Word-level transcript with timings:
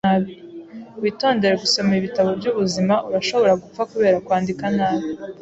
Witondere 1.01 1.55
gusoma 1.63 1.91
ibitabo 1.99 2.29
byubuzima. 2.39 2.93
Urashobora 3.07 3.59
gupfa 3.61 3.81
kubera 3.91 4.17
kwandika 4.25 4.63
nabi. 4.77 5.07